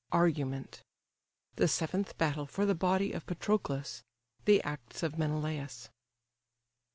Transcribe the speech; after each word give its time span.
ARGUMENT. 0.11 0.81
THE 1.57 1.67
SEVENTH 1.67 2.17
BATTLE, 2.17 2.47
FOR 2.47 2.65
THE 2.65 2.73
BODY 2.73 3.11
OF 3.11 3.27
PATROCLUS.—THE 3.27 4.63
ACTS 4.63 5.03
OF 5.03 5.19
MENELAUS. 5.19 5.89